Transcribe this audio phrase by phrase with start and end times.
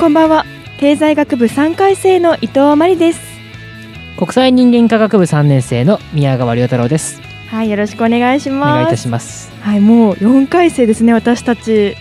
[0.00, 0.46] こんばんは。
[0.78, 3.20] 経済学部3回生の伊藤真理です。
[4.18, 7.20] 国際人間科学部3年生の宮川亮太郎です。
[7.50, 8.70] はいよろしくお願いしおます。
[8.76, 9.52] 願いいたします。
[9.60, 11.96] はいもう4回生ですね私たち。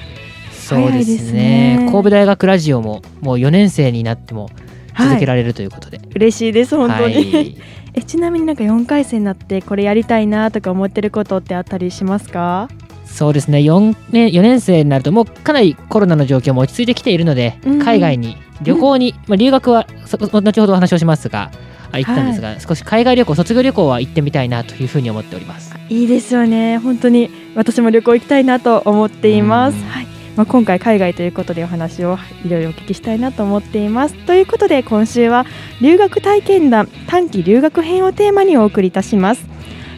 [0.53, 1.75] そうですすね。
[1.79, 4.49] ね神戸大学ラジオももう4年生になっても
[4.97, 7.57] 続けられるということで、嬉しいです本当に、はい。
[7.95, 12.69] えちなみになんか4回生になってこれやりたいなとか思ってることってあったりしますか？
[13.11, 13.59] そうですね。
[13.59, 21.51] 4, 年4年生になるともうかなりコロナの状況も落ち着いてきているので、うん海外に旅行に、まあ、留学はそ後ほどお話をしますが
[21.91, 25.73] あ行ったんですが、少し海外旅行卒業旅行は行ってみたいなというふうに思っております。
[25.89, 26.77] いいですよね。
[26.77, 29.83] 本当に私も旅行行きたいなと思っています、うん。
[29.83, 30.07] はい。
[30.35, 34.15] まあ、今回海外ということでお話をいろいろお聞きしたいなと思っています。
[34.25, 35.45] ということで今週は
[35.81, 39.45] 留学体験談短期留学編をテーマにお送りいたします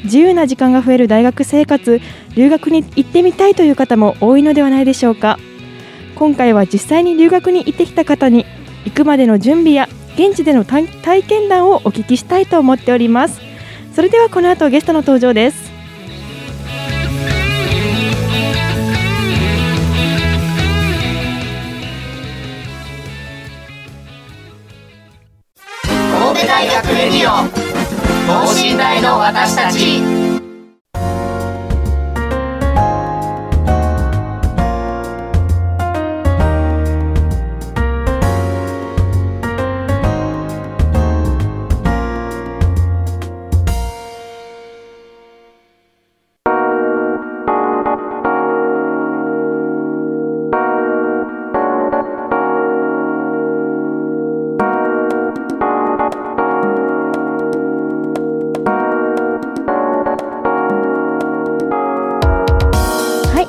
[0.03, 2.01] 自由な時間が増える大学生活
[2.35, 5.37] 留学に行ってみたいという方も多いのではないでしょうか。
[6.15, 8.45] 今回は実際に留学に行ってきた方に
[8.85, 10.87] 行くまでの準備や現地での体
[11.23, 13.41] 験談をお聞きしたいと思っております。
[13.95, 15.71] それではこの後ゲストの登場です。
[25.83, 27.60] 神戸大学レディオ。
[28.77, 30.30] 代の私たち。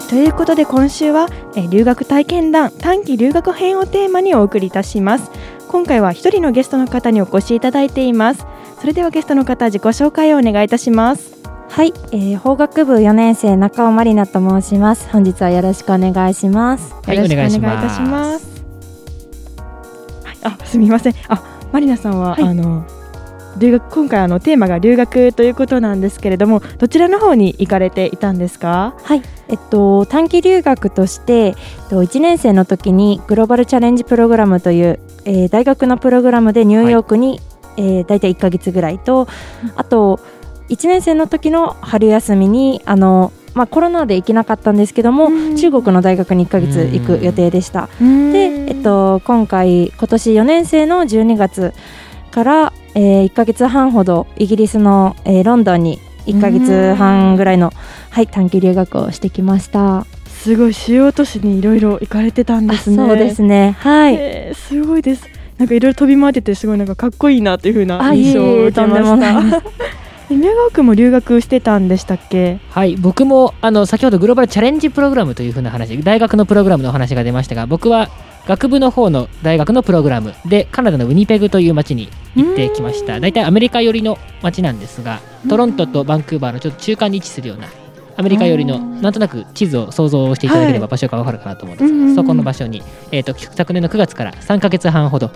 [0.08, 5.30] ということで今週は、えー留学体験談短期留学編をテーマにお送りいたします。
[5.68, 8.46] 今回は一人のゲストの方にお越しいただいています。
[8.80, 11.42] それではゲストの方自己紹介をお願いいたします。
[11.70, 15.08] はい、えー、法学部4年生中尾まりなと申します。
[15.08, 16.94] 本日はよろしくお願いします。
[17.06, 18.64] はいよろしくお願いいたしまます。
[20.24, 21.14] はい、あすみません。
[21.28, 21.42] あ
[21.72, 22.44] マリナさんは、はい。
[22.44, 22.84] あの
[23.58, 28.94] 留学今回あのテーマが留学ということなんですけれどもどちらの方に行かれていたんですか？
[29.02, 31.54] はい、えっと短期留学として、えっ
[31.90, 37.40] と1年生の時にグローバルチャレンジプログラムという、えー大学のプログラムでニューヨークに、
[37.76, 39.28] えー、大体1ヶ月ぐらいと、
[39.76, 40.20] あと
[40.68, 45.56] 1年生の時の春休みにあのまあコロナで行けなかったんですけども、うん。
[45.56, 47.90] 中国の大学に1ヶ月行く予定でした。
[48.00, 51.74] で、でえっと、今回今年4年生の12月
[52.30, 57.72] から、えー、1ヶ月半ほどイギリスの、えーロンドンに1ヶ月半ぐらいの、
[58.10, 60.06] はい、短期留学をしてきました。
[60.26, 63.76] すごい主要都市にいろいろ行かれてたんですねあそうですね。
[63.80, 64.14] はい。
[64.16, 65.26] えーすごいです。
[65.58, 69.62] なんかいろいろ飛び回っててすごいなんかかっこいいなっていう風なあいえいえ印象を受けまとんでもした。
[70.30, 72.58] え宮川君も留学してたんでしたっけ？
[72.70, 78.08] はい僕もあの先ほどグローバルチャレンジプログラムというふうな話大学のプログラムのお話が出ましたが僕は
[78.46, 83.20] 学部の方の大学のプログラムでカナダのウィニペグという町に行ってきました。
[83.20, 87.68] 大体アメリカ寄りの町なんですがトロントとバンクーバーのちょっと中間に位置するような
[88.16, 92.14] アメリカ寄りのなんとなく地図を想像していただければ場所がわかるかなと思うんですが、うんうんうん。
[92.16, 95.30] そこの場所に、えー、と昨年の9月から3ヶ月半ほど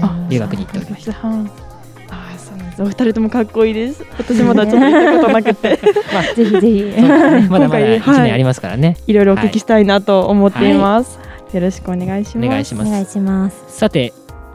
[0.00, 2.82] あ留学に行っておりましたあーそうなんです。
[2.82, 4.04] お二人ともかっこいいです。
[4.18, 5.80] 私まだちょっと行ったことなくて、
[6.36, 6.60] ぜひぜひ。
[6.60, 7.48] そうですね。
[7.50, 8.22] まだまだ今回1はい。
[8.22, 11.18] 年ありますからね、いろいろお聞きしたいなと思っています。
[11.54, 12.46] よろしくお願いします。
[12.46, 12.88] お願いします。
[12.88, 13.64] お願いします。
[13.68, 14.12] さて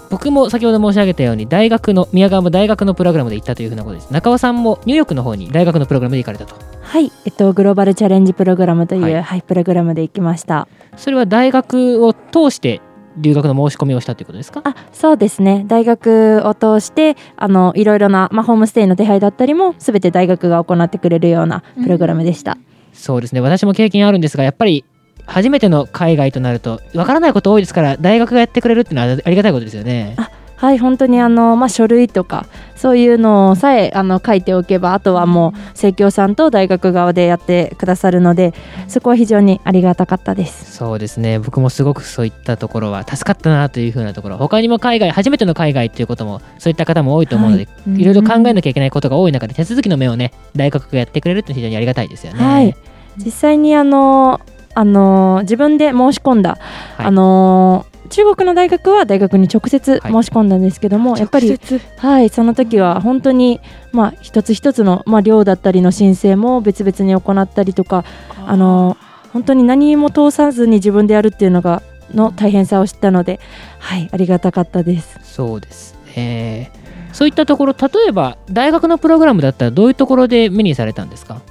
[0.09, 4.11] 僕も先ほど申し上げたように大学の宮川も大学のプログラムで行ったというふうなことです。
[4.11, 6.55] 中尾さんもニューヨークの方に大学のプログラムで行かれたと。
[6.81, 10.67] はい、えっとグローバルチャレンジプログラムという、ははいい、プログラムで行きました。
[10.95, 12.79] それは大学を通して
[13.17, 14.61] 留学の申し込みをしたということですか？
[14.63, 15.65] あそうですね。
[15.67, 22.57] 大学を通してあのいろいろな、まあ、ホームステイの手配だったりもすべて大学が行ってくれるようなプログラムでした、
[22.93, 23.41] そうですね。
[23.41, 24.85] 私も経験あるんですがやっぱり
[25.27, 30.15] 初めての海外となるとわからないこと多いですから大学がやってくれるっていうのはありがたいことですよね。
[30.57, 38.55] はい本当にあの、まあ、書類とかそういうのさえあの書いておけばあとはもう生協さんと大学側でやってくださるので
[38.87, 40.75] そこは非常にありがたかったです。
[40.75, 52.43] そうですね僕もすごくそういったところは助かったなというふうなところ他にも海外初めての海外ということもそういった方も多いと思うので、はいい、ろいろ考えなきゃいけないことが多い中で手続きの面をね大学がやってくれるって非常にありがたいですよね。
[52.43, 52.75] はい、
[53.17, 54.41] 実際にあの
[54.79, 56.57] あの自分で申し込んだ、
[56.97, 57.05] はい。
[57.07, 61.59] あの中国の大学は大学に直接申し込んだんですけども、やっぱり
[61.97, 63.59] はいその時は本当に
[63.91, 68.05] まあ一つ一つのまあ寮だったりの申請も別々に行ったりとか
[68.45, 68.97] あの
[69.33, 71.81] 本当に何も通さずに自分でやるっていうのが
[72.13, 73.39] の大変さを知ったので
[73.79, 75.19] はいありがたかったです。
[75.23, 76.71] そうですね。
[77.13, 81.41] そういったところ例えば大学のプログラムだったらどういうところで目にされたんですか？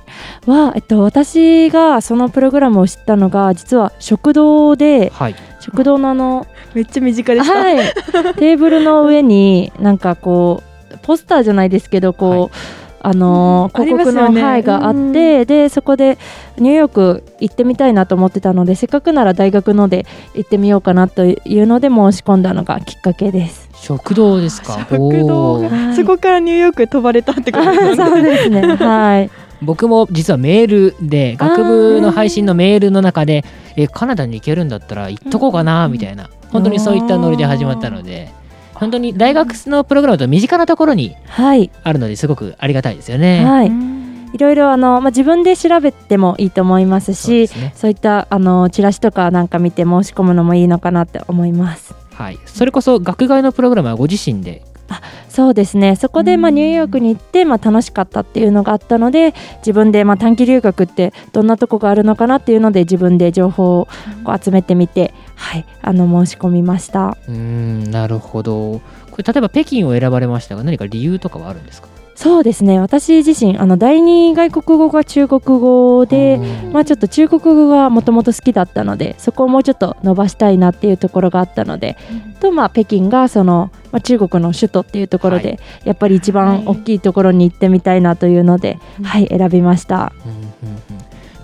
[0.46, 5.34] は、えっと、私がそのプログラムを知ったのが実は食堂ではい。
[5.60, 7.58] 食堂のあのめっちゃ身近でした。
[7.58, 7.76] はい、
[8.36, 12.50] テーブルの上になんかこうポスターじゃないですけどこう、はい
[13.00, 16.18] あのーうん広告の、ねはいがあって、うんでそこで
[16.58, 23.68] ニューヨーク行ってみたいなと思ってたのでせっかくなら大学ので行ってみようかなというので申し込んだのがきっかけです。
[23.74, 24.86] 食堂ですか？
[24.90, 25.62] 食堂
[25.94, 28.22] そこからニューヨーク飛ばれたってことですよそうね。
[28.22, 28.62] ですね。
[28.62, 29.30] はい。
[29.62, 33.44] 僕も実はメールで学部の配信のメールの中で
[33.76, 38.30] えカナダに行けるんだったら行っとこうかなみたいな本当にそういったノリで始まったので
[38.74, 41.70] 本当に大学のプログラムと身近なところにはい。
[41.82, 43.44] あるのですごくありがたいですよね。
[43.44, 43.68] はい。
[43.68, 43.96] うん
[44.32, 51.94] いろいろあのまあ自分で調べてもいいと思いますし、そうねそういったあのチラシとかなんか見て申し込むのもいいのかなって思います。
[52.12, 54.62] はい、それこそ学外のプログラムはご自身で
[55.28, 55.96] そうですね。
[55.96, 56.54] そこでまあうん。
[56.54, 63.88] ニューヨークに行ってまあ楽しかったっていうのがあったので自分でまあ短期留学ってどんなとこがあるのかなっていうので自分で情報を
[64.24, 67.18] こう集めてみて、はい、あの申し込みました。
[67.28, 68.80] うーんなるほど。
[69.10, 71.88] これ例えば北京を選ばれましたが何か理由とかはあるんですか？
[72.16, 72.80] そうですね。
[72.80, 76.72] 私自身あの第二外国語が中国語で、うん。
[76.72, 81.96] まあ、ちょっと中国語がもともと好きだったのでそこをもうちょっと伸ばしたいなっていうところがあったので、
[82.40, 90.12] とまあ北京がその、まあ、中国の首都っていうところで、はやっぱり一番大きいところに行ってみたいなというので、はい選びました。
[90.24, 90.95] うんうんうん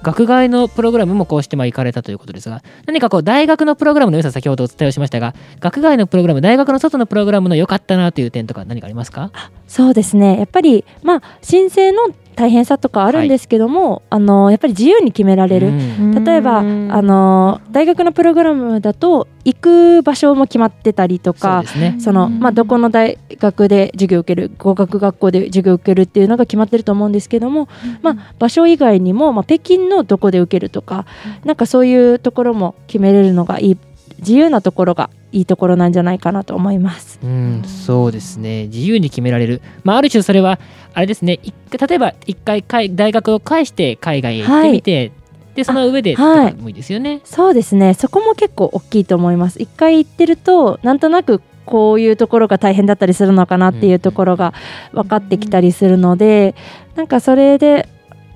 [0.02, 9.30] 学外のプログラムもこうしてまあ行かれたということですが何かこう大学のプログラムの良さ先ほどお伝えをしましたが学外のプログラム大学の外のプログラムの良かったなという点とか何かありますか？
[9.68, 10.38] そうですね。
[10.38, 16.24] やっぱりまあ申請の大変さとかあるんですけども、あのやっぱり自由に決められる、うん。
[16.24, 21.64] 例えばあの大学のプログラムだと行く場所も決まってたりとか
[21.98, 27.68] そのまあ、どこの大学で授業を受ける語学学校で授業を受けるっていうのが決まってると思うんですけども、
[28.02, 31.06] まあ、場所以外にも、まあ、北京のどこで受けるとか
[31.44, 33.76] なんかそういうところも決めれるのがいい
[34.22, 37.18] 自由なところがいいところなんじゃないかなと思います。
[37.22, 38.64] うん、そうですね。
[38.68, 40.58] 自由に決められる、まあ、ある種それは
[40.94, 41.40] あれですね。
[41.70, 45.12] 例えば一回海大学を介して海外へ行ってみて、
[45.54, 46.54] でその上でとはい。
[46.54, 47.20] かもいいですよね。
[47.24, 47.94] そうですね。
[47.94, 49.60] そこも結構大きいと思います。
[49.60, 54.52] 一回行ってるとなんとなくこういうところが大変だったりするのかなっていうところが
[54.92, 56.54] 分かってきたりするので
[56.96, 57.88] なんかそれで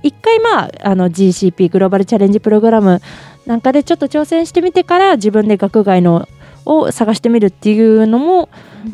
[0.03, 3.01] 一回まああの GCP グローバルチャレンジプログラム
[3.47, 6.27] なんかでちょっと挑戦してみてから自分で学外の
[6.65, 8.49] を探してみるっていうのも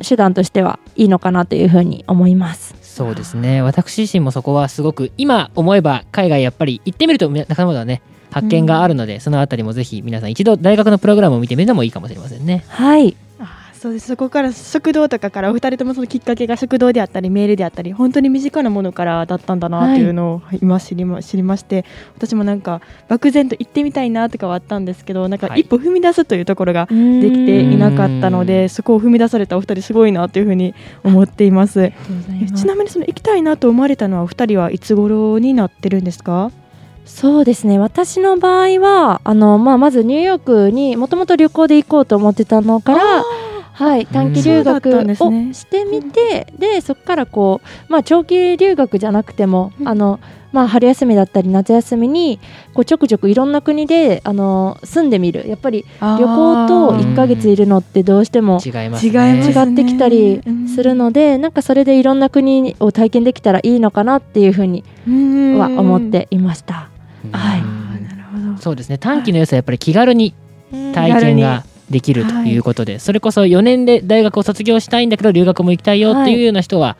[0.08, 2.76] 手段としてはいいのかなというふうに思います。
[2.82, 3.64] そうですね。
[3.64, 8.04] 私自身もそこはすごく今思えば海外やっぱり行ってみると仲間だね。
[8.30, 12.64] 発見があるので、そのあたりもぜひ皆さん一度大学のプログラムを見てみるのもいいかもしれませんね。
[12.68, 13.16] はい
[13.84, 14.08] そうです。
[14.08, 21.84] そこから食堂とかからお二人ともそのきっかけが食堂であったりメールであったり本当に身近なものからだったんだなっていうのを今知りま知りまして
[22.16, 25.62] 私もなんか漠然と行ってみたいなとかはあったんですけどなんかはい。
[25.62, 28.48] 一歩踏み出すというところがでできていなかったのうん。
[28.48, 30.74] でそこを踏み出されたお二人すごいなというふうに
[31.04, 31.82] 思っています。
[31.84, 31.94] え
[32.56, 36.52] ちなみにその行きたいなと思われたのはお二人はいつ頃になってるんですか？
[37.06, 37.80] そうですね。
[37.80, 43.24] 私の場合はあの、まあ、まずニューヨークにもともと旅行で行こうと思ってたのから、
[43.74, 45.16] はい、短期留学をね
[45.54, 50.20] してみて、でそこからこう、まあ、長期留学じゃなくても、あの
[50.52, 52.40] まあ、春休みだったり夏休みに
[52.76, 55.50] こうちょくちょくいろんな国であの住んでみる。
[55.50, 59.38] やっぱり旅行と1ヶ月いるのってどうしても違います違いね。
[59.38, 60.42] ます違ってきたり
[60.74, 64.84] するので、なんかそれでいろんな国を体験できたらいいのかなっていうふうに
[65.58, 66.90] は思っていました。
[67.32, 67.60] はい。
[67.62, 68.62] うんなるほど。
[68.62, 69.00] そうですね。
[69.00, 70.36] 短期の良さはやっぱり気軽に。
[70.94, 71.64] 体験が
[71.94, 76.36] できるということで、それこそ4年で大学を卒業したいんだけど留学も行きたいよってい。
[76.36, 76.98] うような人は、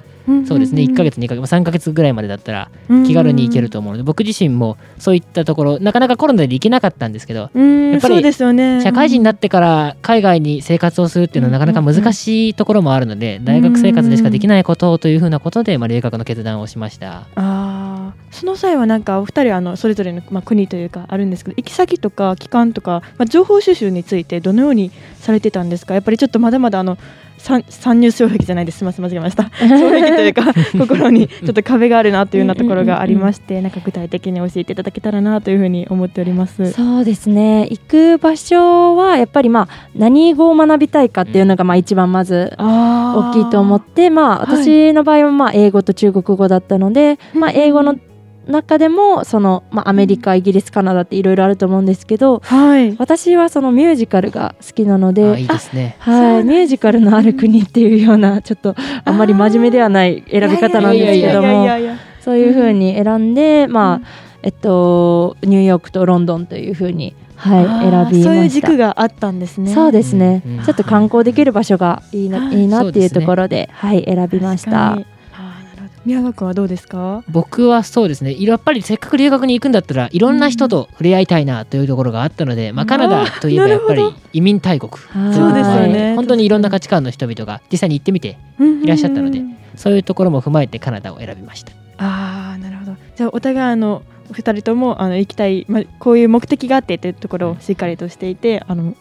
[0.48, 2.70] そうですね1ヶ月2ヶ月3ヶ月ぐらいまでだったら
[3.06, 8.82] 気軽に行けると思うので僕自身もそういったところなかなかコロナで行けなかったんですけどうんやっぱりそうですよね。
[8.82, 17.28] 社会人になってから海外に生活をするっていうのはなかなか難しいところもあるので大学生活でしかできないことをというふうなことでまあ留学の決断をしました。
[17.36, 25.94] あーその際はなんかお二人はあのそれぞれの、まあ、国というかあるんですけど行き先とか期間とか、まあ、情報収集についてどのようにされてたんですか？
[25.94, 26.98] やっぱりちょっとまだまだあの
[27.38, 28.78] 参参入障壁じゃないです。
[28.80, 29.50] すみません間違えました。
[29.60, 36.72] 障壁というか心にちょっと壁があるなというようなところがありましてなんか具体的に教えていただけたらなというふうに思っております。
[36.72, 37.68] そうですね。
[37.70, 47.98] 行く場所はやっぱりまあ何語を学びたいかっていうのがまあ一番まずあ大きいと思ってまあはい私の場合はまあ英語と中国語だったので、まあ、英語の
[48.48, 52.96] 中でもその、まあ、アメリカイギリスカナダっていろいろあると思うんですけどはい。
[52.98, 55.96] 私はそのミュージカルが好きなのであいいですね。
[56.00, 61.68] はい、ミュージカルのある国っていうようなちょっとあんまり真面目ではない選び方なんですけども
[62.22, 64.08] そういうふうに選んで、まあ
[64.42, 68.78] えっとニューヨークとロンドンというふうに、はい、選びそういう軸。
[68.78, 69.74] があったんですね。
[69.74, 70.58] そうですね、うん。
[70.60, 74.98] うんちょっと観光できる場所がいいな,、はいい、いなっていうところではい選びました
[76.06, 77.24] 宮川君はどうですか？
[77.30, 78.36] 僕はそうですね。
[78.40, 84.92] やっぱりせっかく留学に行くんだったらいろんな人と触れ合いたいなというところがあったので、まあ、カナダといえばやっぱり移民大国。
[84.92, 85.34] はい。
[85.34, 86.16] そうですよはいね。
[86.16, 88.38] 本当にいろんな価値観の人々が実際に行ってみて
[88.84, 91.72] いらっしゃったのでうんそういうところも踏まえてカナダを選びました。
[91.98, 92.96] ああなるほど。
[93.16, 98.96] じゃあお互いあの二人ともあの行きたいまあこういう目的があってというところをしっかりとしていてあの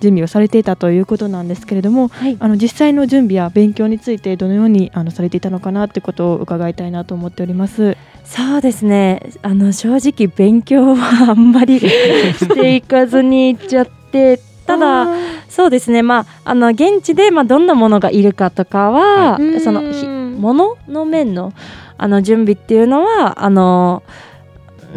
[0.00, 2.36] 準備をされていたということなんですけれども、はい。
[2.38, 7.96] あの実際の準備や勉強についてどのようにあのされていたのかなということを伺いたいなと思っております。
[8.24, 9.22] そうですね。
[9.42, 15.06] あの正直勉強はあんまり していかずに行っちゃってただ
[15.48, 16.02] そうですね。
[16.02, 21.52] まああの現地でまあどんなものがいるかとかは、はいそのうんひ物の面の
[21.98, 24.02] あの準備っていうのはあの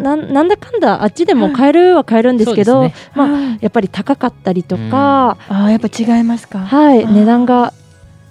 [0.00, 2.94] なんだかんだあっちでも買えるは買えるんですけど、ね。
[3.14, 3.58] まあはい。
[3.60, 6.60] やっぱり高かったりとか、あーやっぱ違いますか？
[6.60, 7.06] はい。
[7.06, 7.72] 値段が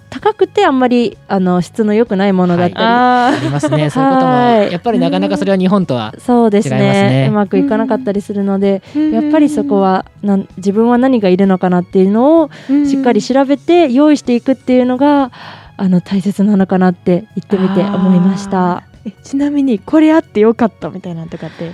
[0.09, 3.89] 高くてあんまりあの質の良くないものだったり、あありますね。
[3.91, 4.31] そういうことも。
[4.33, 4.71] はい。
[4.71, 7.09] やっぱりなかなかそれは日本とはそうです違いますね。
[7.09, 12.49] ねうまくいかなかったりするので、ーやっぱりそこはなん自分は何がいるのかなっていうのを
[12.87, 15.31] しっかり調べて用意していくっていうのが
[15.77, 18.88] あの大切なのかなって言ってみて思いました。
[19.23, 21.71] ちなみにこれあってよかったみたいなのとかって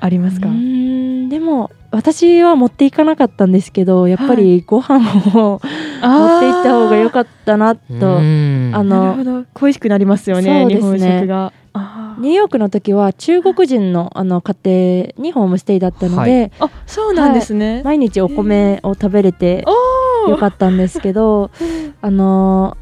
[0.00, 0.48] ありますか？
[0.48, 8.72] うーんでも私は持っていかなかったんですけどやっぱりご飯を持っていった方が良かったなと、うん。
[8.74, 9.44] あのど。
[9.54, 10.74] 恋しくなりますよねね。
[10.76, 11.52] 日本食が。
[12.18, 14.54] ニューヨークの時は中国人のあの家
[15.16, 19.64] 庭にホームステイだったので、あそうなんですね、毎日お米を食べれて
[20.26, 21.50] およかったんですけど
[22.02, 22.76] あの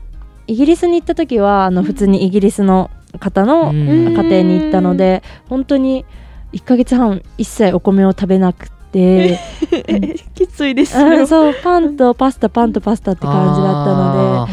[0.49, 3.75] イギリスに行った時はあの普通にイギリスの方のうん。
[4.15, 6.05] 家庭に行ったので本当に
[6.53, 9.39] 1ヶ月半一切お米を食べなくて
[9.87, 14.47] え きついですあよそうパンとパスタパンとパスタって感じだったのあ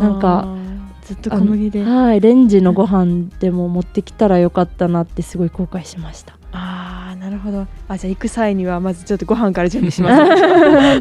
[0.00, 0.46] でなんか
[1.02, 1.84] ずっと小麦で。
[1.84, 6.32] あはいレンジのご飯でも持ってきたらよかったなってすごい後悔しました。
[6.52, 7.66] ああなるほど。
[7.88, 11.00] あじゃあ行く際にはまずちょっとご飯から準備します はい。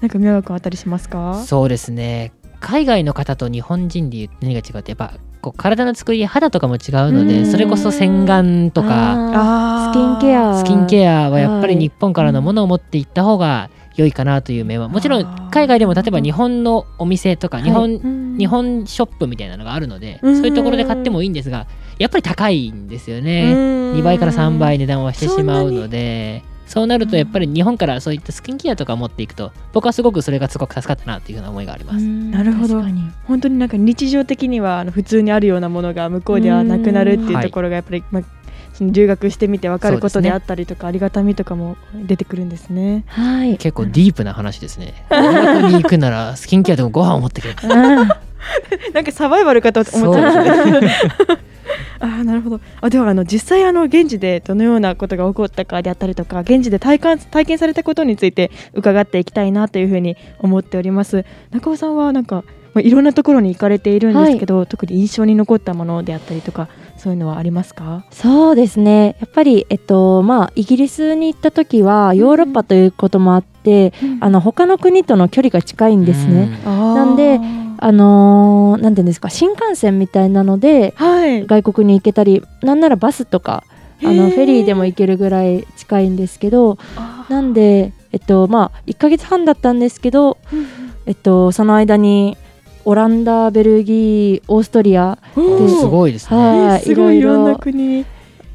[0.00, 1.34] なんか宮川君あたりしますか？
[1.44, 2.32] そうですね
[2.66, 6.82] 海外の方と日本人で何が違うってやっぱこう体の作り肌とかも違う
[7.12, 7.28] のうん。
[7.28, 9.92] でそれこそ洗顔とかああー。
[9.92, 10.58] スキンケア。
[10.58, 11.82] スキンケアはやっぱりはい。
[11.84, 18.36] 日本からのものを持っていった方が良いかなという面はもちろん海外でも例えば日本のお店とか日本、うん。
[18.36, 20.36] 日本ショップみたいなのがあるので、うん。
[20.36, 21.68] そういうところで買ってもいいんですが
[22.00, 23.52] やっぱり高いんですようね、
[23.92, 23.94] ん。
[23.94, 32.04] 2倍から3倍値段はしてしまうのでそうなるとやっぱり日本からそういったスキンケアとか持っていくと僕はすごくそれがすごく助かったなというような思いがあります。
[32.04, 32.82] なるほど
[33.24, 38.22] 本当になんか日常的にはあの普通にあるようなものが向こうではなくなるっていうところがやっぱり、まあ、
[38.74, 43.04] その留学してみて分かることであったりとか、ありがたみとかも出てくるんですね。
[43.08, 44.94] はい結構ディープな話ですね。
[45.10, 47.54] 留学に行くならスキンケアでもご飯を持ってくれ。
[47.62, 47.66] う
[48.04, 48.08] ん
[48.92, 50.90] なんかサバイバルかと思っちゃいましたね。
[52.00, 52.60] あーなるほど。
[52.80, 61.24] あではあの実際あの現地でどのようなことが起こったかであったりとか現地で体感体験されたことについて伺っていきたいなというふうに思っております。
[61.50, 68.04] 中尾さんはなんか、まあ、いろんなところに行かれているんですけど、特に印象に残ったものであったりとかそういうのはありますか？
[68.10, 69.16] そうですね。
[69.20, 76.58] やっぱり、えっとまあ、イギリスに行った時はヨーロッパということもあって、あの他の国との距離が近いんですね。
[76.66, 77.40] うんなんで
[77.78, 81.46] あのーなんていうんですか新幹線みたいなのではい。
[81.46, 83.64] 外国に行けたりなんならバスとか
[84.02, 86.78] あのフェリーでも行けるぐらい近いんですけど
[87.28, 90.38] なんで、えっとまあ、1ヶ月半だったんですけど、
[91.06, 92.36] えっと、その間に
[92.84, 95.40] オランダベルギーオーストリアす
[95.86, 96.36] ごいですね。
[96.36, 97.98] はいえすごいいいろいろろんな国。
[97.98, 98.06] に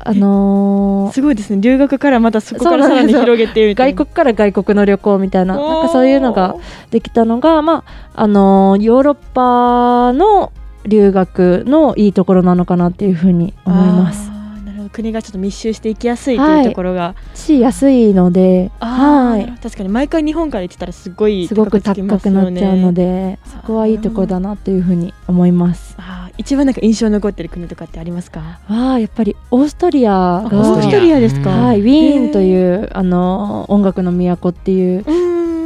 [0.06, 1.62] あのーすごいですね。
[1.62, 3.98] 留学からまたそこからさらに広げてみたいな。
[3.98, 6.56] 外国から外国の旅行みたいななんかそういうのが
[6.90, 7.84] できたのが、ま
[8.16, 10.52] ああのーヨーロッパの
[10.86, 14.30] 留学のいいところなのかなっていうふうに思います。
[14.30, 14.90] なるほど。
[14.90, 25.96] 国がちょっと密集していきやすいとはいいうところが、し安いので、はい、確かに毎回日本から行ってたらすごいすごく高くなっちゃうのでそこはいいところだなっていうふうに思います。
[25.98, 28.60] あー一番なんか印象に残ってる国とかってありますか？
[28.68, 35.06] わあやっぱりオーストリアあオがーストリアですか、はい、ウィーンというあの音楽の都っていう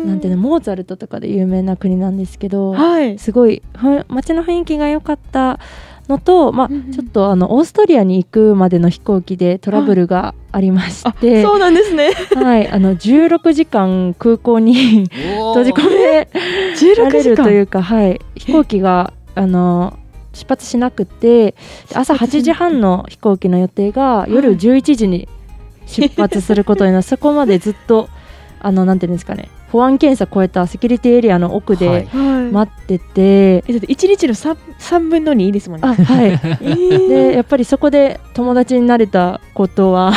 [0.06, 3.18] なんていうのモーツァルトとかで有名な国なんですけど、はい。
[3.18, 5.60] すごいふ街の雰囲気が良かった
[6.08, 6.92] のと、まあ、うんうん。
[6.92, 12.12] ちょっとあのオーストリアに行くまでの飛行機でトラブルがありましあて、そうなんですね。
[12.36, 16.28] はい、あの16時間空港に閉じ込めら
[16.76, 19.98] 16れるというか、はい、飛行機があの
[20.36, 21.56] 出発しなくて
[21.94, 25.28] 朝8時半の飛行機の予定が 夜11時に
[25.88, 28.10] 出発することになる、 そこまでずっと
[28.60, 32.06] あのなんていうんですかね保安検査超えたセキュリティエリアの奥ではい。
[32.06, 32.52] はい。
[32.52, 35.88] 待ってて、えだって1日の 3, 3分の2ですもんね。
[35.88, 36.30] あはい。
[36.32, 37.08] えー。
[37.10, 40.14] でやっぱりそこで友達になれたことは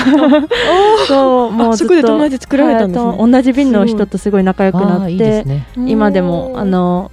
[1.09, 3.07] そうもうずっと友達作られたんですね。
[3.07, 5.67] はいと同じ便の人とすごい仲良くなってすね。
[5.87, 7.11] 今でもあの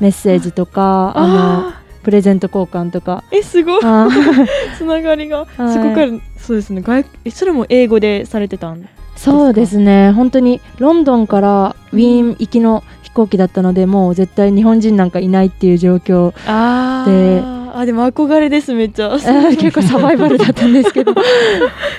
[0.00, 3.24] メッセージとかあのあプレゼント交換とか。
[3.32, 3.82] ーえすごい。
[4.78, 5.74] つながりが、 はい。
[5.74, 6.82] そこからそうですね。
[6.82, 10.12] 外えそれも英語でされてたんそうですね。
[10.12, 17.42] 本当にロンドンからウィーン行きの飛行機だったのでもう絶対日本人なんかいないっていう状況あで。
[17.76, 19.10] あでも憧れですめっちゃ。
[19.58, 21.12] 結構サバイバルだったんですけど。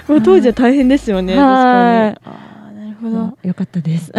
[0.07, 2.79] もう当時は大変ですよね確かに。
[2.79, 3.37] なるほど。
[3.47, 4.11] よかったです。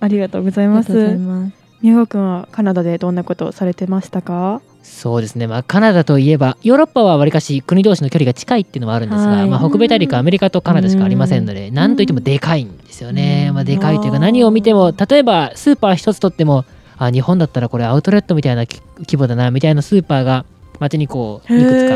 [0.00, 0.92] ありがとうございます。
[1.18, 1.66] ます。
[1.82, 4.60] 宮川君はカナダでどんなことをされてましたか？
[4.86, 9.48] そうですね、まあ、カナダといえばヨーロッパはわりかし国同士の距離が近いっていうのはあるんですが、はい。
[9.48, 16.64] まあ、北米大陸はアメリカとカナダしかありませんので何といってもでかいんですよね、まあ、でかいというか何を見ても例えばスーパー一つとっても
[16.98, 20.46] あ日本だったらこれアウトレットみたいなき規模だなみたいなスーパーが
[20.78, 21.94] 街にこういくつか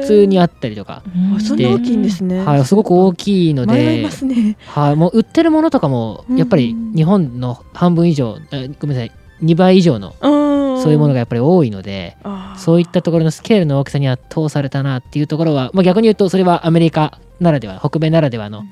[0.00, 1.02] 普通にあったりとか、
[1.36, 2.44] あそんな大きいんですね。
[2.44, 4.56] はい、すごく大きいので迷いま、すね。
[4.66, 9.12] はい、もう売ってるものとかもやっぱり日本の半分以上あごめんなさい
[9.42, 10.14] 2倍以上の
[10.80, 12.16] そそういうものがやっぱり多いので、
[12.56, 18.64] そういったところのスケールの大きさに圧倒されたなっていうところは、まあ、逆に言うとそれはアメリカならでは北米ならではの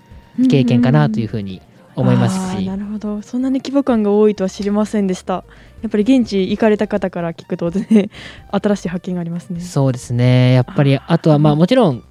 [0.50, 1.62] 経験かなというふうに
[1.96, 3.22] 思いますし、なるほど。
[3.22, 5.44] そんなに規模感が多いとは知りませんでした。
[5.82, 8.10] やっぱり現地行かれた方から聞くとね
[8.50, 9.60] 新しい発見がありますね。
[9.60, 10.52] そうですね。
[10.52, 12.02] やっぱりあとはまあもちろん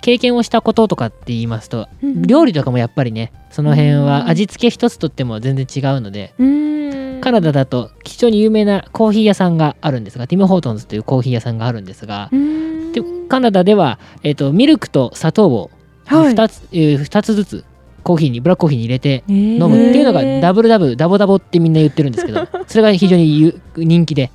[0.00, 6.87] 経験をしたこととかって言いますと料理とかもやっぱりねその辺は味付け一つとっても全然違うのでうん
[7.20, 12.92] カナダだと非常に有名なコーヒー屋さんがあるんですがティム・ホートンズというコーヒー屋さんがあるんですがうん。
[12.92, 15.70] でカナダでは、えー、とミルクと砂糖を
[16.06, 17.64] はい2つ,、えー2つずつ
[18.04, 24.30] コーヒーにブラックコーヒーに入れて飲飲むっていうのがダブルダブダボダボってみんな言ってるんですけど それが非常にゆ人気で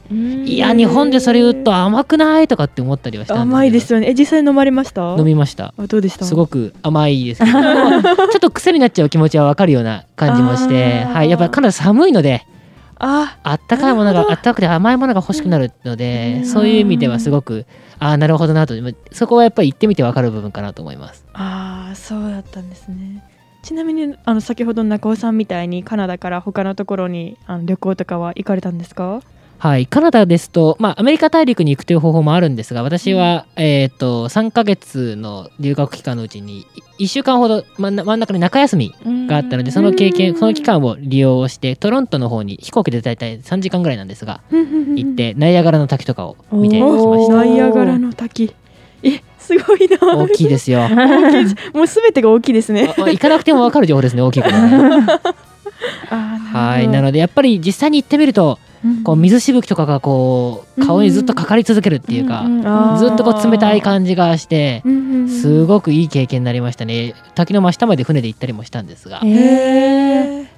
[0.45, 4.09] いや日本でそれ言うと甘くないとかって思ったりはしたんです甘いですよね。
[4.09, 5.15] え実際飲まれました？
[5.17, 5.73] 飲みました。
[5.75, 6.25] あどうでした？
[6.25, 7.57] すごく甘いですけど
[8.29, 12.45] ちょっと癖になっちゃう気持ちは分かるような感じもして、はい、やっぱりかなり寒いので
[13.05, 16.45] ああったかいものがあったかくて甘いものが欲しくなるので、うん。
[16.45, 17.65] そういう意味ではすごく
[17.99, 18.73] ああなるほどなと。
[19.11, 21.25] そこはやっぱり行ってみて分かる部分かなと思います。
[21.33, 23.23] あーそうだったんですね。
[23.61, 29.21] ちなみにあの先ほどの中尾さんみたいにカナダから他のところにあの旅行とかは行かれたんですか？
[29.63, 36.67] はい、カナダですと、まあ、アメリカ大陸に行くという方法もあるんですが私は、えー、と3ヶ月の留学期間のうちに
[36.99, 38.93] 1週間ほど真ん真ん中に中休み
[39.25, 47.33] があったのでその経験その期間を利用してトロントの方に飛行機で大体3時間ぐらいなんですが行ってナイアガラの滝とかを見てきました。
[47.33, 48.53] ナイアガラの滝。
[49.01, 50.17] えすごいな。
[50.17, 50.89] 大きいですよ。
[51.73, 52.93] もうすべてが大きいですね。
[52.97, 54.57] あ行かなくても分かる情報ですね大きいこね。
[54.57, 55.35] あ
[56.09, 58.59] はいなのでやっぱり実際に行ってみると
[59.03, 62.97] こう水しぶきとかがこう顔にずっとかかり続けるっていうか、あー。
[62.97, 67.13] ずっとこう冷たい感じがしてうんすごくいい経験になりましたね。
[67.33, 69.21] 滝の真下まで船で行ったりもしたんですが、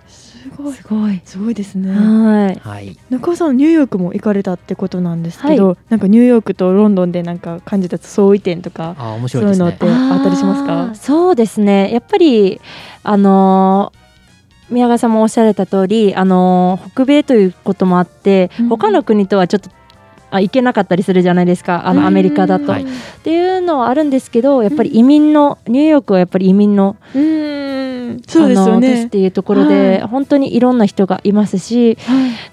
[0.07, 1.21] すごいすごい。
[1.23, 1.91] すごいですね。
[1.91, 2.59] はい。
[2.63, 9.65] はい、中尾さんニューヨークも行かれたってことなんですけど、なんかニューヨークとロンドンでなんか感じた相違点とかあ面そう白いですね。
[9.67, 11.91] いうのってあったりしますあかーそうですね。
[11.93, 12.59] やっぱり
[13.03, 14.04] あのー
[14.69, 18.69] 宮川さんもおっしゃられた通りあのー北米ということもあって、うん。
[18.69, 19.69] 他の国とはちょっと
[20.31, 21.87] あ行けなかったりするじゃないですか。
[21.87, 22.83] あのアメリカだと、はい。
[22.83, 22.85] っ
[23.23, 28.21] ていうのはあるんですけどやっぱり移民のニューヨークはやっぱり移民のうん。
[28.27, 30.01] そうですよあの都市っねていうところで、はい。
[30.07, 31.97] 本当にいろんな人がいますし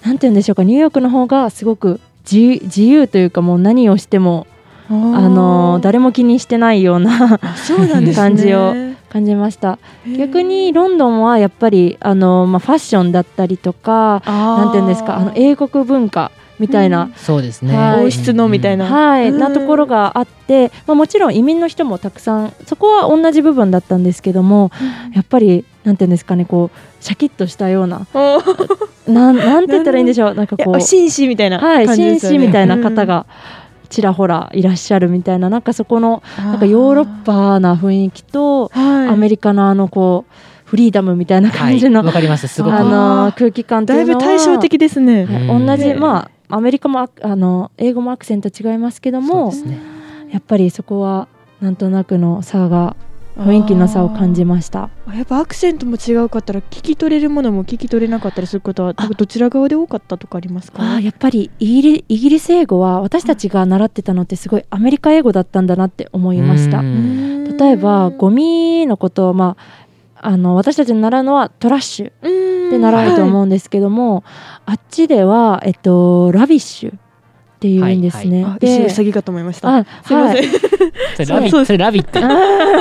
[0.04, 4.46] なんて言うんでしょうかニューヨークの方がすごく自自由というかもう何をしても
[4.88, 8.28] ああの誰も気にしてないようなそうなんですね。
[8.28, 8.74] 感じを
[9.12, 9.78] 感じました。
[10.16, 18.06] 逆にロンドンはやっぱりあの、まあ、ファッションだったりとかななんていうんですかあの英国文化みたいな、そうですね、はい。
[18.06, 19.38] 王室のみたいな、はい、うん。
[19.38, 24.70] なところがあって、まあ、もちろん移民の人もたくさんそこは同じ部分だったんですけども
[25.12, 28.06] やっぱりなんていうんですかねこうシャキッとしたような
[29.08, 30.34] なんなんて言ったらいいんでしょう。
[30.34, 32.38] なんかこう紳士みたいなはい紳感じですよね。
[32.38, 33.26] 士みたいな方が
[33.92, 39.08] ちらほらいらっしゃるみたいななんかそこのうんなんかヨーロッパな雰囲気とはい。
[39.08, 40.32] アメリカのあのこう
[40.64, 42.48] フリーダムみたいなはい感じの、わかります。
[42.48, 42.74] すごく。
[42.74, 49.78] あの空気感というのはだいぶ対照的ですね、同じねまあアメリカもああの英語もアクセント違いますけどもね。
[50.30, 51.28] やっぱりそこは
[51.60, 52.96] なんとなくの差が
[53.36, 54.90] 雰囲気の差を感じました。
[55.06, 59.08] あやっぱアクセントも違うかったら聞き取れるものも聞き取れなかったりすることはあ。
[59.08, 60.82] どちら側で多かったとかありますか？
[60.82, 66.80] あーやっぱりイギリイギリス英語は私たちが習ってたのってすごいアメリカ英語だったんだなって思いました。
[66.80, 67.56] うん。
[67.56, 69.56] 例えばゴミのことを、ま
[70.16, 74.24] あ、あの私たちに習うのはトラッシュで習うと思うんですけども、
[74.64, 76.98] あっちでは、えっと、ラビッシュ
[77.62, 78.44] っていうんですね。
[78.44, 79.76] あで一瞬ウサギかと思いました。
[79.76, 80.48] あすいません、はい、
[81.14, 81.60] それ rabbit そう。
[81.60, 82.20] それ rabbit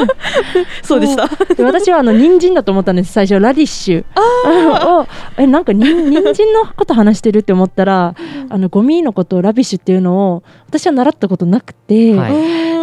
[0.82, 1.28] そうでした。
[1.54, 4.06] で私はあの人参だと思ったんです最初 radish。
[5.02, 5.06] を
[5.38, 8.15] えなんかに人参のこと話してるって思ったら
[8.50, 12.32] あのゴミのことを rubbish っていうのを私は習ったことなくて、はい。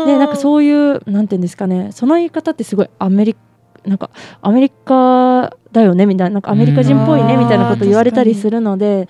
[0.06, 3.36] でなんかそういうなんていうんですかねその言い方ってすごいアメリ
[3.84, 4.10] なんか
[4.42, 7.40] アメリカだよねみたいななんかアメリカ人っぽいねうん。
[7.40, 9.08] みたいなこと言われたりするので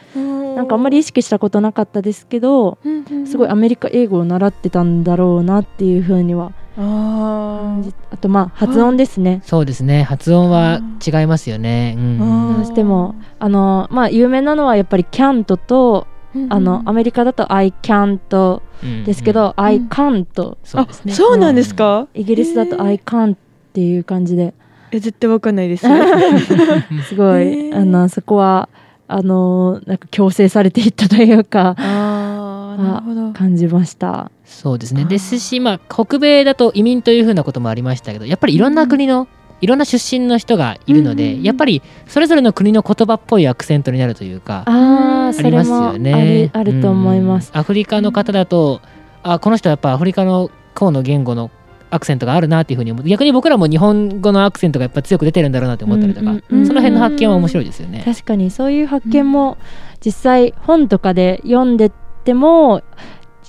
[0.57, 2.79] なんかあんまり意識したことなかったですけど
[3.27, 7.81] すごいアメリカ英語を習ってたんだろうなっていうふうにはあ
[8.11, 9.43] あとまあ発音ですね。
[9.45, 10.05] そうですね。
[10.05, 12.55] 発音は違いますよね、うんうん。
[12.55, 16.07] どうしてもあのまあ有名なのはやっぱり can't と
[16.51, 21.13] あのアメリカだと I can't うんですけど、I can't そうですね。
[21.13, 23.37] あそうなんですか、イギリスだと I can't っ
[23.73, 24.55] ていう感じで。
[24.91, 25.87] え絶対わかんないです。
[27.09, 28.69] すごい、あのそこは
[29.09, 34.31] あのなんか強制されていったというかあ感じました。
[34.45, 39.29] そうですねですし、まあ、北米だと移民というふうなこともありましたけどやっぱりいろんな国の、
[39.61, 46.51] いろんな出身の人がいるので、うんやっぱりそれぞれの国の言葉っぽいアクセントになるというかああ、りますよね。
[46.53, 47.51] あると思います。
[47.53, 48.81] うんアフリカの方だと
[49.23, 51.51] あこの人はやっぱアフリカの方の言語の
[51.91, 58.03] アクセントがあるなっていうふうに思って逆に僕らも日本語のアクセントがやっぱ強く出てるんだろうなって思ったりとか、うんうんうんその辺の発見は面白いですよね。
[58.05, 59.57] 確かにそういう発見も
[60.05, 61.93] 実際本とかで読んでっ
[62.25, 62.83] ても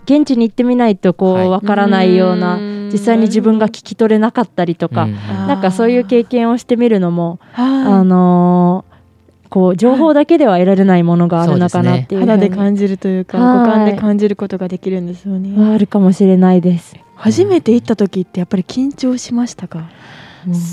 [0.05, 1.47] 現地に行ってみないとこはい。
[1.47, 2.57] うわからないような、
[2.91, 5.15] 実際に自分が聞き取れなかったりとか、うん
[5.47, 8.89] なんかそういう経験をしてみるのも、あはのー
[9.49, 13.67] こう情報だけでは得られないものがあるのかなっていいうふうに肌で感じるというかはい。
[13.67, 15.59] 五感で感じることができるんですよね。
[15.59, 16.95] はあるかもしれないです。
[17.19, 19.89] 初めて行った時ってやっぱり緊張しましたか、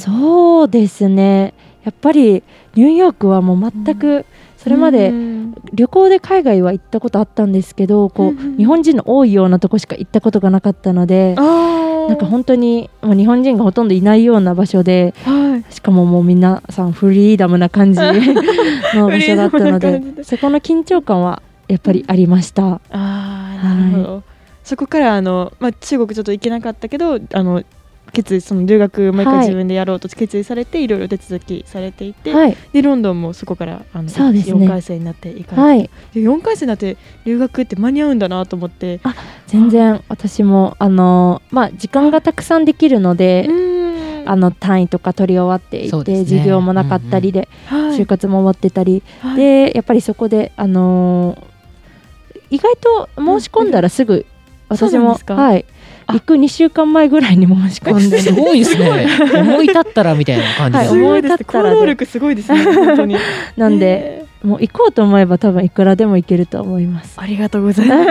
[0.03, 1.55] そうですね。
[1.85, 2.43] やっぱり
[2.75, 5.55] ニューヨークはもう全くそれまでうん。
[5.73, 8.57] 旅行で海外は行ったことあったんですけどこううんうん。
[8.57, 15.73] 日本人の多いようなとこしか行ったことがなかったのでなんか本当にまあ日本人がほとんどいないような場所ではい。
[15.73, 22.81] しかももう皆さんフリーダムな感じの 場所だったのでそこの緊張感はやっぱりありました。
[22.91, 24.23] なるほど、
[24.67, 27.63] そこからあの、まあ、中国ちょっと行けなかったけどあの
[28.13, 29.47] 決意その留学もう一回はい。
[29.47, 34.67] 自分でやろうと決意されて、い、ろいろ手続きされていて、はい、でロンドンもそこからあのそうですね。
[34.67, 39.01] 4回生になっていかれて、はい、で4回生になって留学って間に合うんだなと思って。
[39.47, 43.49] 全然私もあのまあ時間がたくさんできるので、
[44.27, 46.25] あの単位とか取り終わっていて、ね。
[46.25, 48.01] 授業もなかったりで、はい。
[48.01, 49.37] 就活も終わってたり、はい。
[49.37, 51.57] でやっぱりそこであのー
[52.51, 54.27] 意外と申し込んだらすぐ、そう
[54.69, 55.65] 私もはい。
[56.07, 56.13] あ。
[56.15, 59.07] 行く2週間前ぐらいに申し込んで、 すごいですね。
[59.35, 61.01] 思い立ったらみたいな感じはいですね。
[61.01, 61.75] すごいです思い立ったらで。
[61.75, 62.65] 行動力すごいですね。
[62.65, 63.17] 本当に。
[63.57, 67.15] なんで、もう行こうと思えば多分いくらでも行けると思います。
[67.17, 68.11] ありがとうございます。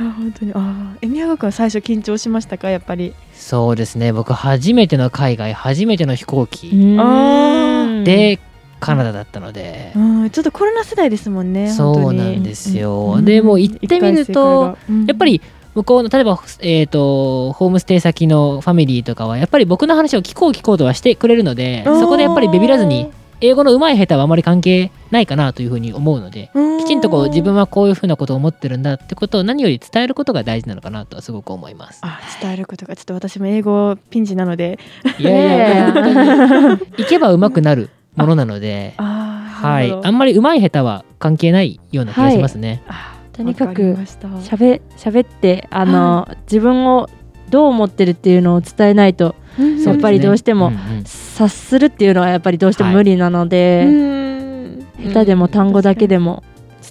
[0.00, 0.52] あ本当に。
[0.54, 2.70] あーえ宮川君は最初緊張しましたか？
[2.70, 3.12] やっぱり。
[3.34, 4.12] そうですね。
[4.12, 6.68] 僕初めての海外、初めての飛行機。
[6.68, 8.02] ー。
[8.04, 8.38] で
[8.80, 9.92] カナダだったので。
[9.94, 10.30] う、ん。
[10.30, 13.14] ちょっとコロナ世代ですもんねそうなんですよ。
[13.18, 13.24] うん。
[13.24, 15.06] でもう行ってみると、、うん。
[15.06, 15.40] やっぱり
[15.74, 26.78] 向こうの例えば、えー、とホームステイ先のファミリーとかはやっぱり僕の話を聞こう聞こうとはしてくれるのでそこでやっぱりビビらずに英語の上手い下手はあまり関係ないかなというふうに思うのでうん。
[26.78, 32.00] きちんとこう自分はこういうふうなことを思ってるんだってことを何より伝えることが大事なのかなとはすごく思います。
[32.02, 34.78] あ伝えることがちょっと私も英語ピンチなので。
[35.18, 42.82] いやいや行けば上手くなるものなので、あはい、あんまり上手い下手は関係ないような気がしますね。
[42.88, 44.28] あとにかくました。
[44.40, 47.08] しゃべ喋ってあの、自分を
[47.50, 51.02] どう思ってるっていうのを伝えないとうんやっぱりどうしてもんん。
[51.04, 54.80] 察するっていうのはやっぱりどうしても無理なのうで、ん。
[54.98, 56.42] 下手でも単語だけでも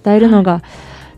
[0.03, 0.63] 伝えるのが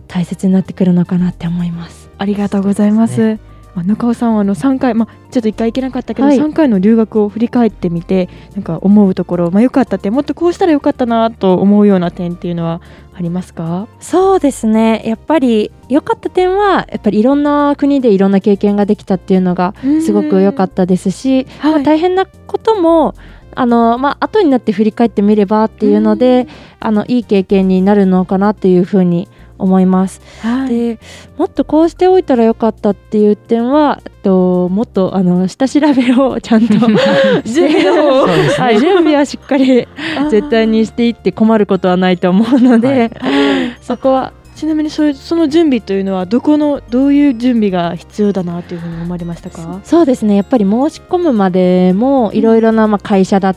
[0.08, 2.10] 大切になってくるのかなって思います。
[2.18, 3.40] ありがとうございます。
[3.74, 6.38] まあ、中尾さんはあの3回、まあ、ちょっと1回行けなかったけど、はい。
[6.38, 12.82] 3回の留学を振り返ってみてなんか思うところ、まあ、よかった点もっとこうしたらよかったなと思うような点っていうのは
[13.14, 13.88] ありますか？
[14.00, 15.04] そうですね。
[15.06, 23.16] やっぱり良かった点はやっぱりいろんな国でいろんな経験ができたっていうのがすごく良かったですし、まあ、大変なことも
[23.56, 26.48] あの、まあ後になって振り返ってみればっていうので、
[26.80, 29.41] あのいい経験になるのかなっていうふうに思
[29.80, 30.22] います。
[30.42, 30.70] はい。
[30.70, 31.00] で
[31.38, 36.74] もっとこうしておいたらよかったっていう点はともっとあの下調べをちゃんと
[37.46, 38.28] 準備を。
[38.28, 39.88] ねはい、準備はしっかり
[40.30, 43.12] 絶対にしていって困ることはないと思うので、
[43.82, 44.34] そこは。
[44.54, 49.80] ちなみにそその準備というのはどこのどういう準備が必要だなというふうに思われましたか？
[49.84, 50.36] そうですね。
[50.36, 53.56] やっぱり申し込むまでもいろいろなまあ会社だ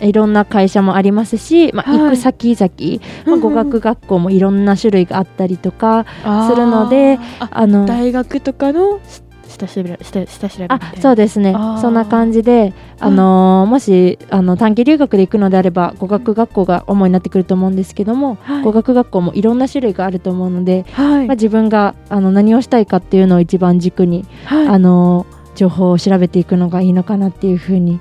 [0.00, 2.00] いろんな会社もありますし、まあ、はい。
[2.00, 6.04] 行く先々、まあ、語学学校もいろんな種類があったりとか
[6.48, 9.00] するのであの大学とかの
[9.48, 10.92] 下調べ下下調べあな。
[11.00, 11.52] そうですね。
[11.80, 18.62] そんな感じで、あのーもしあの短期留学で行くのであれば語学学校が主になってくると思うんですけども、はい。
[18.62, 21.26] 語学学校もいろんな種類があると思うので、はい。
[21.26, 24.68] まあ、自分があの何をしたいかっていうのを一番軸に、はい。
[24.68, 28.00] あのー情報を調べていくのがいいのかなっていうふうに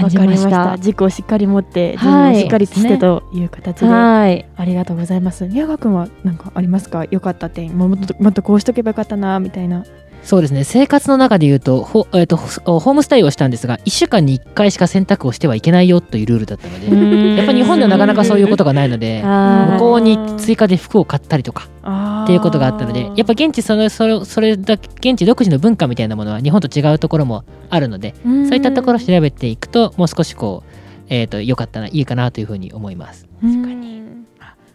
[0.00, 0.78] 感じました。
[0.78, 2.32] 軸をしっかり持って自はい。
[2.32, 4.46] 分をしっかりつしてという形で、はい。
[4.56, 5.46] ありがとうございます。
[5.46, 7.04] 宮川君は何かありますか？
[7.10, 9.84] 良かった点もっともっとこうしとけばよかったなみたいな
[10.22, 10.64] そうですね。
[10.64, 21.78] 生活の中で言うとほ、えー、とホホームステイをしたんですが1週間に1回しか選択をしてはいけないよというルールだったのでやっぱり日本ではなかなかそういうことがないので向こうに追加で服を買ったりとかっ
[22.24, 30.78] っていうことがあったのでやっぱ現地そのそれそれだけ現地独自の文化みたいなものは日本と違うところもあるのでそういったところを調べていくともう少しこう
[31.10, 33.26] えー、と良かったないいかなというふうに思います。
[33.40, 33.98] 確かに。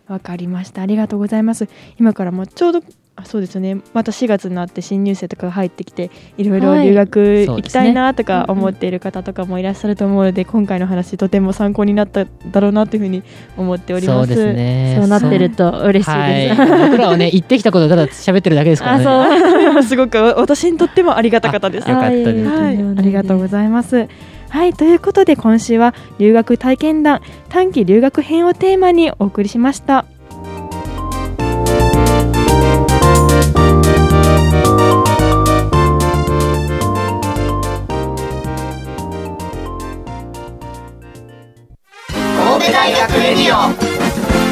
[0.07, 0.81] わかりました。
[0.81, 1.69] ありがとうございます。
[1.99, 2.83] 今からもうちょうど
[3.15, 3.77] あそうですよね。
[3.93, 6.87] また4月になって新入生とかが入ってきていろいろはい。
[6.87, 13.21] 留学行きたいなとか思っている方とかもいらっしゃると思うので、今回の話とても参考になっただろうなというふうに
[13.55, 14.33] 思っております。
[14.33, 14.95] そうですね。
[14.99, 16.61] そうなってると嬉しいです。
[16.61, 19.03] はい、 僕らはね言ってきたことをただ喋ってるだけですからあね。
[19.73, 21.87] そ うすごく私にとってもありがたかったです。
[21.87, 22.49] あよかったです。
[22.49, 24.07] はい、ありがとうごいざいます。
[24.49, 30.05] はい、ということで今週は留学体験談短期留学編をテーマにお送りしました。
[42.63, 43.73] 神戸大学レディオ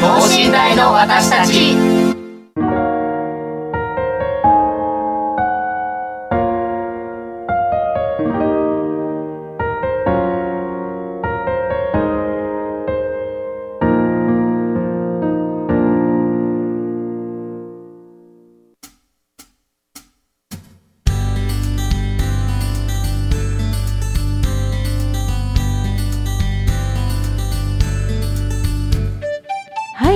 [0.02, 2.11] 等身大の私たち。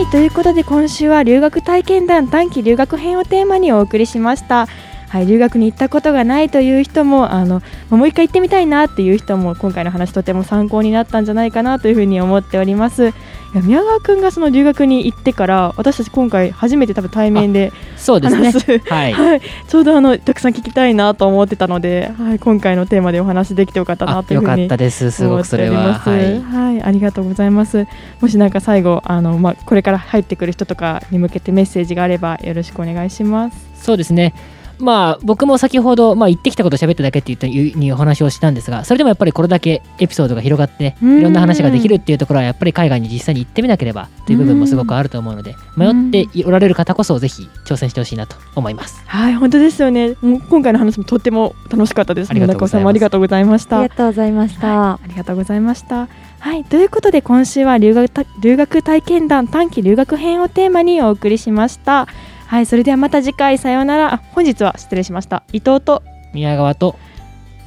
[0.07, 4.69] はい、ということで今週は留学体験談短期留学編をテーマにお送りしました。
[5.09, 13.15] はい、留学に行ったことがないという人もあのもう一回行ってみたいなっていう人も今回の話とても参考になったんじゃないかなというふうに思っております。
[13.55, 18.79] いや宮川君がその留学に行ってから私たち今回初めて多分対面でそうですね話す。
[18.79, 19.13] はい。
[19.15, 25.11] はい、ちょうどあのたくさん聞きたいなと思ってたので、はい、今回のテーマでお話できてよかったなというふうにたです。
[25.11, 25.95] すごくそれは。
[25.95, 27.87] ははいい、ありがとうございます。
[28.21, 33.67] もしなんか最後あのまあこれから入ってくる人とかに向けてメッセージがあればよろしくお願いします。
[33.81, 34.35] そうですね。
[34.79, 49.03] まあ僕も先ほど、まあ、言ってきたことを喋っただけって言ったいうにお話をしたんですがそれでもやっぱりこれだけエピソードが広がっていろんな話ができるっていうところはやっぱり海外に実際に行ってみなければという部分もすごくあると思うので迷っておられる方こそぜひ挑戦してほしいなと思います。
[49.07, 50.17] はい、本当ですよね。
[50.21, 52.31] もう今回の話もとっても楽しかったです。
[52.31, 53.79] ありがとうございます中尾さんもありがとうございました。
[53.81, 54.93] ありがとうございました。
[54.93, 56.09] ありがとうございました。
[56.39, 62.07] はい、ということで今週は留学た留学体験談短期留学編をテーマにお送りしました。
[62.47, 64.15] はい、それではまた次回さようなら。
[64.15, 65.43] あ本日は失礼しました。
[65.53, 66.97] 伊藤と宮川と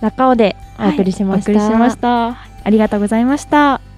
[0.01, 1.51] 中尾でお送りしました。
[1.51, 2.27] はいお送りしました。
[2.63, 3.88] ありがとうございました。